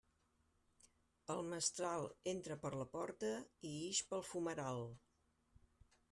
El 1.33 1.41
mestral 1.49 2.07
entra 2.31 2.57
per 2.63 2.71
la 2.79 2.87
porta 2.95 3.29
i 3.73 3.73
ix 3.89 3.99
pel 4.13 4.25
fumeral. 4.31 4.81